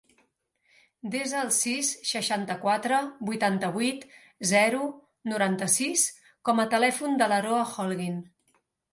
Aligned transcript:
Desa 1.15 1.41
el 1.47 1.49
sis, 1.57 1.89
seixanta-quatre, 2.11 3.01
vuitanta-vuit, 3.27 4.07
zero, 4.51 4.79
noranta-sis 5.33 6.07
com 6.51 6.63
a 6.63 6.65
telèfon 6.73 7.21
de 7.23 7.29
l'Aroa 7.35 7.61
Holguin. 7.75 8.17